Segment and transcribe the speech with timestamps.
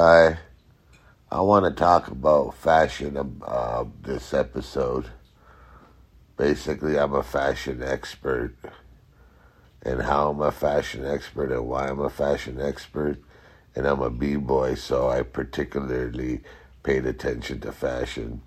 [0.00, 0.38] Hi.
[1.28, 5.06] I want to talk about fashion uh, this episode.
[6.36, 8.54] Basically, I'm a fashion expert.
[9.82, 13.18] And how I'm a fashion expert and why I'm a fashion expert.
[13.74, 16.42] And I'm a B boy, so I particularly
[16.84, 18.42] paid attention to fashion.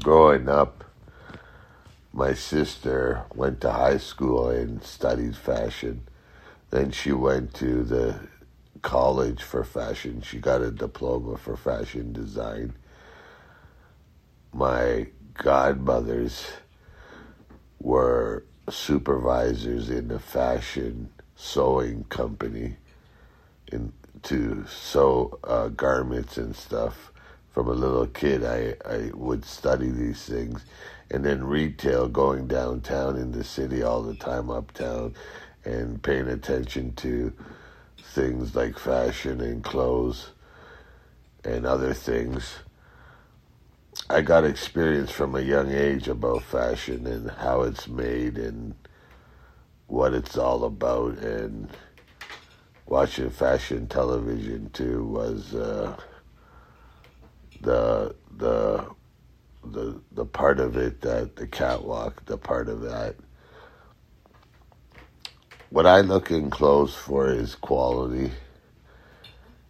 [0.00, 0.84] Growing up,
[2.14, 6.08] my sister went to high school and studied fashion.
[6.70, 8.20] Then she went to the
[8.82, 10.20] college for fashion.
[10.22, 12.74] She got a diploma for fashion design.
[14.52, 16.46] My godmothers
[17.80, 22.76] were supervisors in the fashion sewing company
[23.72, 23.92] in
[24.22, 27.12] to sew uh, garments and stuff.
[27.52, 30.64] From a little kid, I, I would study these things.
[31.10, 35.14] And then retail, going downtown in the city all the time, uptown,
[35.64, 37.32] and paying attention to
[37.98, 40.30] things like fashion and clothes
[41.44, 42.58] and other things.
[44.10, 48.74] I got experience from a young age about fashion and how it's made and
[49.86, 51.68] what it's all about and
[52.86, 55.96] watching fashion television too was uh,
[57.60, 58.86] the the
[59.64, 63.16] the the part of it that the catwalk the part of that
[65.74, 68.30] what I look in clothes for is quality.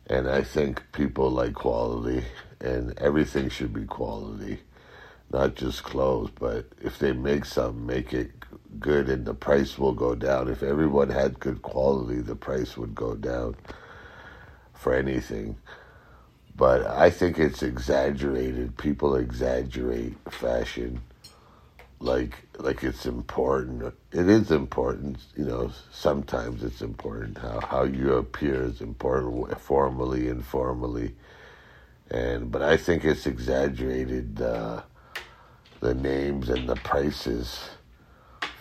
[0.06, 2.26] And I think people like quality,
[2.60, 4.60] and everything should be quality,
[5.32, 6.28] not just clothes.
[6.38, 8.32] But if they make something, make it
[8.78, 10.50] good, and the price will go down.
[10.50, 13.56] If everyone had good quality, the price would go down
[14.74, 15.56] for anything.
[16.54, 18.76] But I think it's exaggerated.
[18.76, 21.00] People exaggerate fashion
[22.04, 23.82] like like it's important.
[24.12, 25.72] It is important, you know.
[25.90, 31.14] Sometimes it's important how how you appear is important, formally, informally,
[32.10, 34.40] and but I think it's exaggerated.
[34.40, 34.82] Uh,
[35.80, 37.68] the names and the prices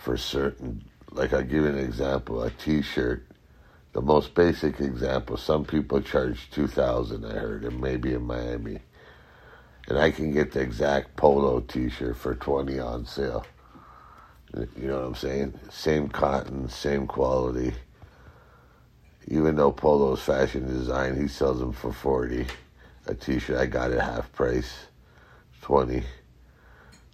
[0.02, 0.84] for certain.
[1.10, 3.26] Like I'll give you an example: a T-shirt.
[3.92, 5.36] The most basic example.
[5.36, 7.24] Some people charge two thousand.
[7.26, 8.80] I heard, and maybe in Miami
[9.88, 13.46] and I can get the exact polo T-shirt for twenty on sale.
[14.76, 15.58] You know what I'm saying?
[15.70, 17.74] Same cotton, same quality.
[19.26, 22.46] Even though Polo's fashion design, he sells them for forty.
[23.06, 24.86] A T-shirt I got at half price,
[25.60, 26.04] twenty.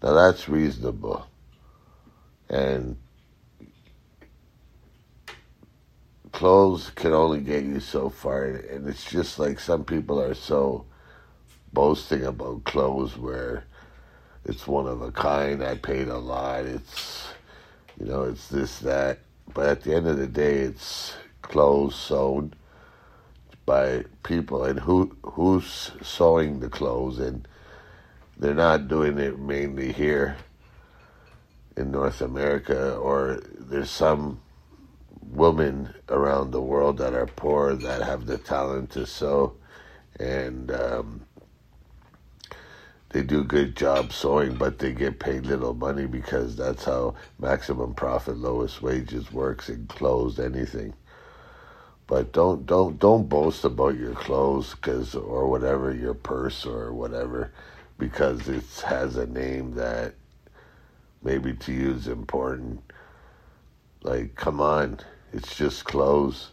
[0.03, 1.27] Now that's reasonable,
[2.49, 2.97] and
[6.33, 10.87] clothes can only get you so far, and it's just like some people are so
[11.73, 13.65] boasting about clothes where
[14.45, 15.63] it's one of a kind.
[15.63, 16.65] I paid a lot.
[16.65, 17.29] It's
[17.99, 19.19] you know, it's this that.
[19.53, 22.55] But at the end of the day, it's clothes sewn
[23.67, 27.47] by people, and who who's sewing the clothes, and
[28.39, 30.37] they're not doing it mainly here
[31.77, 34.41] in North America, or there's some
[35.23, 39.55] women around the world that are poor that have the talent to sew,
[40.19, 41.21] and um,
[43.11, 47.95] they do good job sewing, but they get paid little money because that's how maximum
[47.95, 50.95] profit, lowest wages works in clothes, anything.
[52.07, 57.53] But don't don't don't boast about your clothes, cause or whatever your purse or whatever,
[57.99, 60.15] because it has a name that
[61.23, 62.83] maybe to you is important.
[64.03, 65.01] Like, come on,
[65.33, 66.51] it's just clothes,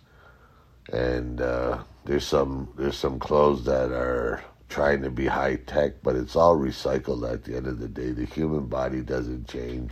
[0.92, 6.16] and uh, there's some there's some clothes that are trying to be high tech, but
[6.16, 8.12] it's all recycled at the end of the day.
[8.12, 9.92] The human body doesn't change.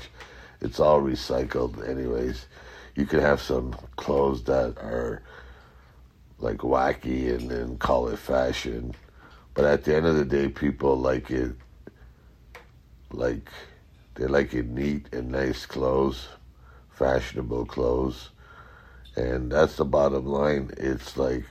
[0.61, 2.45] It's all recycled anyways.
[2.95, 5.21] You can have some clothes that are
[6.39, 8.93] like wacky and then call it fashion.
[9.53, 11.51] But at the end of the day people like it
[13.11, 13.49] like
[14.15, 16.27] they like it neat and nice clothes,
[16.91, 18.29] fashionable clothes.
[19.15, 20.71] And that's the bottom line.
[20.77, 21.45] It's like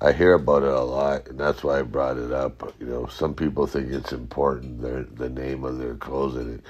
[0.00, 2.72] I hear about it a lot, and that's why I brought it up.
[2.78, 6.64] You know, some people think it's important, their the name of their clothes, and it,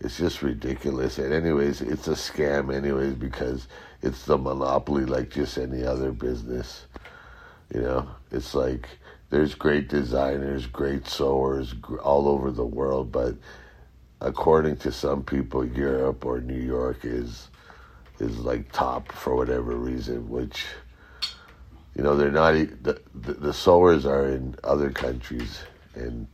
[0.00, 1.18] it's just ridiculous.
[1.18, 3.68] And anyways, it's a scam, anyways, because
[4.02, 6.86] it's the monopoly like just any other business.
[7.72, 8.88] You know, it's like
[9.30, 11.72] there's great designers, great sewers
[12.02, 13.36] all over the world, but
[14.20, 17.48] according to some people, Europe or New York is
[18.18, 20.66] is like top for whatever reason, which
[21.96, 22.54] you know they're not
[22.84, 25.60] the, the, sewers are in other countries
[25.96, 26.28] and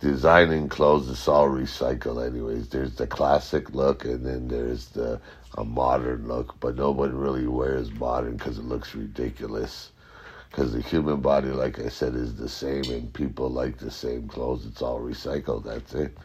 [0.00, 5.20] designing clothes is all recycled anyways there's the classic look and then there's the
[5.58, 9.90] a modern look but no one really wears modern because it looks ridiculous
[10.52, 14.28] Because the human body, like I said, is the same, and people like the same
[14.28, 14.66] clothes.
[14.66, 15.64] It's all recycled.
[15.64, 16.18] That's it.